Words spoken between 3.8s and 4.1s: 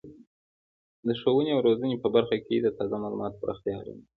ده.